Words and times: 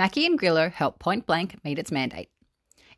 Mackie 0.00 0.24
and 0.24 0.38
Grillo 0.38 0.70
help 0.70 0.98
Point 0.98 1.26
Blank 1.26 1.62
meet 1.62 1.78
its 1.78 1.92
mandate. 1.92 2.30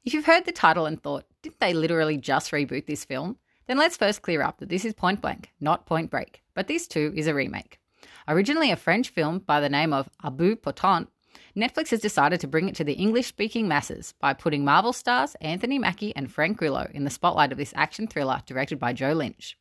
If 0.04 0.14
you've 0.14 0.26
heard 0.26 0.44
the 0.44 0.52
title 0.52 0.86
and 0.86 1.02
thought, 1.02 1.24
didn't 1.42 1.58
they 1.58 1.74
literally 1.74 2.16
just 2.16 2.52
reboot 2.52 2.86
this 2.86 3.04
film? 3.04 3.38
Then 3.66 3.76
let's 3.76 3.96
first 3.96 4.22
clear 4.22 4.40
up 4.40 4.60
that 4.60 4.68
this 4.68 4.84
is 4.84 4.94
Point 4.94 5.20
Blank, 5.20 5.50
not 5.58 5.84
Point 5.84 6.12
Break, 6.12 6.44
but 6.54 6.68
this 6.68 6.86
too 6.86 7.12
is 7.16 7.26
a 7.26 7.34
remake. 7.34 7.80
Originally 8.28 8.70
a 8.70 8.76
French 8.76 9.08
film 9.08 9.40
by 9.40 9.58
the 9.58 9.68
name 9.68 9.92
of 9.92 10.08
À 10.22 10.30
bout 10.30 10.62
portant, 10.62 11.08
Netflix 11.56 11.90
has 11.90 11.98
decided 11.98 12.38
to 12.38 12.46
bring 12.46 12.68
it 12.68 12.76
to 12.76 12.84
the 12.84 12.92
English 12.92 13.26
speaking 13.26 13.66
masses 13.66 14.14
by 14.20 14.32
putting 14.32 14.64
Marvel 14.64 14.92
stars 14.92 15.34
Anthony 15.40 15.80
Mackie 15.80 16.14
and 16.14 16.30
Frank 16.30 16.56
Grillo 16.56 16.88
in 16.94 17.02
the 17.02 17.10
spotlight 17.10 17.50
of 17.50 17.58
this 17.58 17.74
action 17.74 18.06
thriller 18.06 18.42
directed 18.46 18.78
by 18.78 18.92
Joe 18.92 19.12
Lynch. 19.12 19.58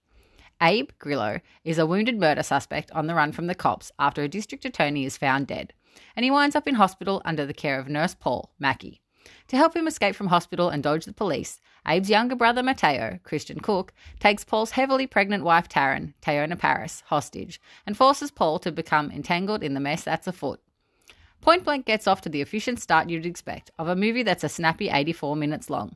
Abe 0.61 0.91
Grillo 0.99 1.39
is 1.63 1.79
a 1.79 1.87
wounded 1.87 2.19
murder 2.19 2.43
suspect 2.43 2.91
on 2.91 3.07
the 3.07 3.15
run 3.15 3.31
from 3.31 3.47
the 3.47 3.55
cops 3.55 3.91
after 3.97 4.21
a 4.21 4.27
district 4.27 4.63
attorney 4.63 5.05
is 5.05 5.17
found 5.17 5.47
dead, 5.47 5.73
and 6.15 6.23
he 6.23 6.31
winds 6.31 6.55
up 6.55 6.67
in 6.67 6.75
hospital 6.75 7.21
under 7.25 7.45
the 7.45 7.53
care 7.53 7.79
of 7.79 7.87
nurse 7.87 8.15
Paul 8.15 8.53
Mackie. 8.59 9.01
To 9.49 9.57
help 9.57 9.75
him 9.75 9.87
escape 9.87 10.15
from 10.15 10.27
hospital 10.27 10.69
and 10.69 10.81
dodge 10.81 11.05
the 11.05 11.13
police, 11.13 11.59
Abe's 11.85 12.09
younger 12.09 12.35
brother 12.35 12.63
Mateo, 12.63 13.19
Christian 13.23 13.59
Cooke, 13.59 13.93
takes 14.19 14.43
Paul's 14.43 14.71
heavily 14.71 15.07
pregnant 15.07 15.43
wife 15.43 15.67
Taryn, 15.67 16.13
Teyonah 16.21 16.57
Parris, 16.57 17.03
hostage 17.07 17.61
and 17.85 17.97
forces 17.97 18.31
Paul 18.31 18.59
to 18.59 18.71
become 18.71 19.11
entangled 19.11 19.63
in 19.63 19.73
the 19.73 19.79
mess 19.79 20.03
that's 20.03 20.27
afoot. 20.27 20.61
Point 21.41 21.63
Blank 21.63 21.85
gets 21.85 22.07
off 22.07 22.21
to 22.21 22.29
the 22.29 22.41
efficient 22.41 22.79
start 22.79 23.09
you'd 23.09 23.25
expect 23.25 23.71
of 23.79 23.87
a 23.87 23.95
movie 23.95 24.23
that's 24.23 24.43
a 24.43 24.49
snappy 24.49 24.89
84 24.89 25.35
minutes 25.35 25.69
long. 25.69 25.95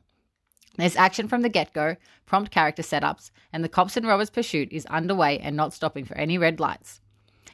There's 0.76 0.96
action 0.96 1.28
from 1.28 1.42
the 1.42 1.48
get 1.48 1.72
go, 1.72 1.96
prompt 2.26 2.50
character 2.50 2.82
setups, 2.82 3.30
and 3.52 3.64
the 3.64 3.68
cops 3.68 3.96
and 3.96 4.06
robbers' 4.06 4.28
pursuit 4.28 4.68
is 4.72 4.84
underway 4.86 5.38
and 5.38 5.56
not 5.56 5.72
stopping 5.72 6.04
for 6.04 6.16
any 6.16 6.36
red 6.36 6.60
lights. 6.60 7.00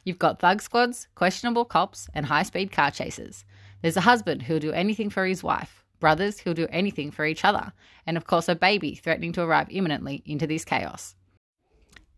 You've 0.03 0.19
got 0.19 0.39
thug 0.39 0.61
squads, 0.61 1.07
questionable 1.15 1.65
cops, 1.65 2.09
and 2.13 2.25
high 2.25 2.43
speed 2.43 2.71
car 2.71 2.91
chases. 2.91 3.45
There's 3.81 3.97
a 3.97 4.01
husband 4.01 4.43
who'll 4.43 4.59
do 4.59 4.71
anything 4.71 5.09
for 5.09 5.25
his 5.25 5.43
wife, 5.43 5.83
brothers 5.99 6.39
who'll 6.39 6.53
do 6.53 6.67
anything 6.69 7.11
for 7.11 7.25
each 7.25 7.45
other, 7.45 7.71
and 8.05 8.17
of 8.17 8.27
course, 8.27 8.49
a 8.49 8.55
baby 8.55 8.95
threatening 8.95 9.31
to 9.33 9.41
arrive 9.41 9.67
imminently 9.69 10.21
into 10.25 10.47
this 10.47 10.65
chaos. 10.65 11.15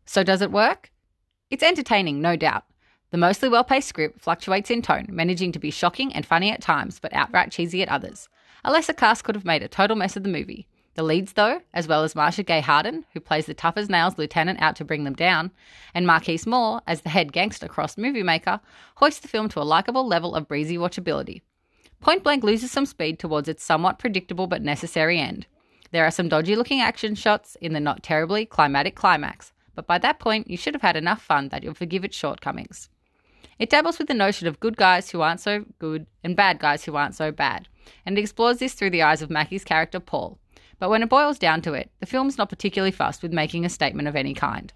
So, 0.06 0.24
does 0.24 0.42
it 0.42 0.52
work? 0.52 0.92
It's 1.50 1.64
entertaining, 1.64 2.22
no 2.22 2.36
doubt. 2.36 2.64
The 3.12 3.18
mostly 3.18 3.50
well 3.50 3.64
paced 3.64 3.88
script 3.88 4.20
fluctuates 4.20 4.72
in 4.72 4.82
tone, 4.82 5.08
managing 5.10 5.52
to 5.54 5.60
be 5.60 5.72
shocking 5.72 6.14
and 6.14 6.26
funny 6.26 6.52
at 6.52 6.62
times, 6.62 7.00
but 7.00 7.14
outright 7.14 7.52
cheesy 7.52 7.82
at 7.82 7.90
others. 7.90 8.28
A 8.64 8.72
lesser 8.72 8.94
cast 8.94 9.24
could 9.24 9.36
have 9.36 9.46
made 9.46 9.62
a 9.62 9.68
total 9.68 9.96
mess 9.96 10.18
of 10.18 10.24
the 10.24 10.30
movie. 10.30 10.68
The 10.96 11.04
leads, 11.04 11.34
though, 11.34 11.62
as 11.74 11.90
well 11.90 12.04
as 12.04 12.16
Marcia 12.16 12.42
Gay 12.42 12.62
Harden, 12.62 13.06
who 13.14 13.20
plays 13.20 13.46
the 13.46 13.54
tough 13.54 13.76
as 13.76 13.90
nails 13.90 14.18
lieutenant 14.18 14.62
out 14.62 14.78
to 14.78 14.86
bring 14.86 15.04
them 15.04 15.14
down, 15.14 15.52
and 15.94 16.08
Markice 16.08 16.48
Moore 16.48 16.82
as 16.88 17.02
the 17.02 17.10
head 17.10 17.34
gangster 17.34 17.68
cross 17.68 17.98
movie 17.98 18.24
maker, 18.24 18.62
hoist 18.96 19.22
the 19.22 19.28
film 19.28 19.50
to 19.50 19.62
a 19.62 19.64
likable 19.64 20.08
level 20.08 20.34
of 20.36 20.48
breezy 20.48 20.78
watchability. 20.78 21.42
Point 22.00 22.24
Blank 22.24 22.46
loses 22.46 22.72
some 22.72 22.86
speed 22.86 23.20
towards 23.20 23.50
its 23.50 23.64
somewhat 23.64 24.00
predictable 24.00 24.48
but 24.48 24.62
necessary 24.62 25.20
end. 25.20 25.48
There 25.92 26.06
are 26.06 26.12
some 26.12 26.30
dodgy 26.30 26.56
looking 26.56 26.80
action 26.80 27.14
shots 27.16 27.58
in 27.60 27.74
the 27.74 27.80
not 27.82 28.02
terribly 28.02 28.46
climatic 28.46 28.96
climax, 28.96 29.52
but 29.76 29.88
by 29.88 29.98
that 29.98 30.20
point 30.20 30.50
you 30.50 30.56
should 30.56 30.76
have 30.76 30.82
had 30.82 30.96
enough 30.96 31.22
fun 31.22 31.50
that 31.50 31.62
you'll 31.62 31.74
forgive 31.74 32.06
its 32.06 32.16
shortcomings. 32.16 32.90
It 33.60 33.70
dabbles 33.70 34.00
with 34.00 34.08
the 34.08 34.14
notion 34.14 34.48
of 34.48 34.60
good 34.62 34.78
guys 34.78 35.10
who 35.10 35.22
aren't 35.22 35.42
so 35.42 35.66
good 35.78 36.08
and 36.24 36.38
bad 36.38 36.60
guys 36.60 36.86
who 36.86 36.96
aren't 36.96 37.16
so 37.16 37.32
bad, 37.32 37.68
and 38.06 38.18
it 38.18 38.22
explores 38.22 38.60
this 38.60 38.74
through 38.74 38.92
the 38.92 39.02
eyes 39.02 39.22
of 39.22 39.30
Mackie's 39.30 39.66
character 39.66 40.00
Paul. 40.00 40.38
But 40.80 40.90
when 40.90 41.04
it 41.04 41.10
boils 41.10 41.40
down 41.40 41.62
to 41.64 41.74
it, 41.74 41.92
the 42.00 42.06
film's 42.06 42.38
not 42.38 42.50
particularly 42.50 42.92
fussed 42.92 43.24
with 43.24 43.34
making 43.34 43.66
a 43.66 43.70
statement 43.70 44.08
of 44.08 44.16
any 44.16 44.34
kind. 44.34 44.74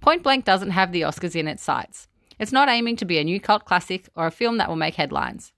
Point 0.00 0.22
Blank 0.22 0.44
doesn't 0.44 0.70
have 0.70 0.92
the 0.92 1.02
Oscars 1.02 1.36
in 1.36 1.48
its 1.48 1.62
sights. 1.62 2.08
It's 2.38 2.52
not 2.52 2.68
aiming 2.68 2.96
to 2.96 3.04
be 3.04 3.18
a 3.18 3.24
new 3.24 3.40
cult 3.40 3.64
classic 3.64 4.08
or 4.16 4.26
a 4.26 4.30
film 4.30 4.58
that 4.58 4.68
will 4.68 4.76
make 4.76 4.94
headlines. 4.94 5.52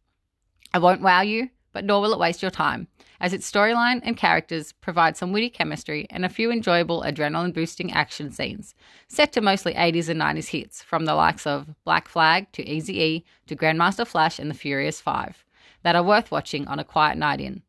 It 0.74 0.82
won't 0.82 1.00
wow 1.00 1.22
you, 1.22 1.50
but 1.72 1.84
nor 1.84 2.00
will 2.00 2.12
it 2.12 2.18
waste 2.18 2.42
your 2.42 2.50
time, 2.50 2.88
as 3.20 3.32
its 3.32 3.50
storyline 3.50 4.00
and 4.02 4.16
characters 4.16 4.72
provide 4.72 5.16
some 5.16 5.32
witty 5.32 5.50
chemistry 5.50 6.06
and 6.10 6.24
a 6.24 6.28
few 6.28 6.50
enjoyable 6.50 7.02
adrenaline 7.02 7.52
boosting 7.52 7.92
action 7.92 8.30
scenes, 8.30 8.74
set 9.08 9.32
to 9.32 9.40
mostly 9.40 9.74
80s 9.74 10.08
and 10.08 10.20
90s 10.20 10.48
hits, 10.48 10.82
from 10.82 11.04
the 11.04 11.14
likes 11.14 11.46
of 11.46 11.74
Black 11.84 12.08
Flag 12.08 12.50
to 12.52 12.66
Easy 12.66 13.00
E 13.00 13.24
to 13.46 13.56
Grandmaster 13.56 14.06
Flash 14.06 14.38
and 14.38 14.50
the 14.50 14.54
Furious 14.54 15.00
Five, 15.00 15.44
that 15.82 15.96
are 15.96 16.02
worth 16.02 16.30
watching 16.30 16.66
on 16.66 16.78
a 16.78 16.84
quiet 16.84 17.18
night 17.18 17.40
in. 17.40 17.62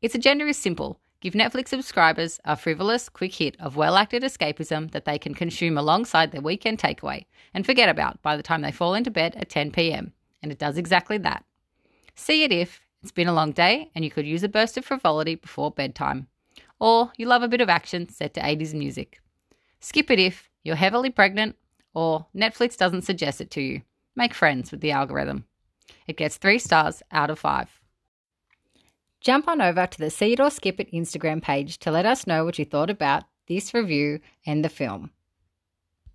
Its 0.00 0.14
agenda 0.14 0.46
is 0.46 0.56
simple 0.56 1.00
give 1.22 1.34
Netflix 1.34 1.68
subscribers 1.68 2.40
a 2.44 2.56
frivolous, 2.56 3.08
quick 3.08 3.36
hit 3.36 3.56
of 3.60 3.76
well 3.76 3.96
acted 3.96 4.24
escapism 4.24 4.90
that 4.90 5.04
they 5.04 5.18
can 5.18 5.34
consume 5.34 5.78
alongside 5.78 6.32
their 6.32 6.42
weekend 6.42 6.78
takeaway 6.78 7.24
and 7.54 7.64
forget 7.64 7.88
about 7.88 8.20
by 8.22 8.36
the 8.36 8.42
time 8.42 8.60
they 8.60 8.72
fall 8.72 8.92
into 8.92 9.10
bed 9.10 9.36
at 9.36 9.48
10 9.48 9.70
pm. 9.70 10.12
And 10.42 10.50
it 10.50 10.58
does 10.58 10.76
exactly 10.76 11.18
that. 11.18 11.44
See 12.16 12.42
it 12.42 12.50
if 12.50 12.80
it's 13.02 13.12
been 13.12 13.28
a 13.28 13.32
long 13.32 13.52
day 13.52 13.90
and 13.94 14.04
you 14.04 14.10
could 14.10 14.26
use 14.26 14.42
a 14.42 14.48
burst 14.48 14.76
of 14.76 14.84
frivolity 14.84 15.36
before 15.36 15.70
bedtime. 15.70 16.26
Or 16.80 17.12
you 17.16 17.26
love 17.26 17.44
a 17.44 17.48
bit 17.48 17.60
of 17.60 17.68
action 17.68 18.08
set 18.08 18.34
to 18.34 18.40
80s 18.40 18.74
music. 18.74 19.20
Skip 19.78 20.10
it 20.10 20.18
if 20.18 20.50
you're 20.64 20.74
heavily 20.74 21.10
pregnant 21.10 21.54
or 21.94 22.26
Netflix 22.34 22.76
doesn't 22.76 23.02
suggest 23.02 23.40
it 23.40 23.50
to 23.52 23.60
you. 23.60 23.82
Make 24.16 24.34
friends 24.34 24.72
with 24.72 24.80
the 24.80 24.90
algorithm. 24.90 25.44
It 26.08 26.16
gets 26.16 26.36
three 26.36 26.58
stars 26.58 27.00
out 27.12 27.30
of 27.30 27.38
five. 27.38 27.81
Jump 29.22 29.46
on 29.46 29.60
over 29.60 29.86
to 29.86 29.98
the 29.98 30.10
See 30.10 30.32
It 30.32 30.40
or 30.40 30.50
Skip 30.50 30.80
It 30.80 30.90
Instagram 30.92 31.40
page 31.40 31.78
to 31.78 31.92
let 31.92 32.04
us 32.04 32.26
know 32.26 32.44
what 32.44 32.58
you 32.58 32.64
thought 32.64 32.90
about 32.90 33.22
this 33.46 33.72
review 33.72 34.18
and 34.44 34.64
the 34.64 34.68
film. 34.68 35.12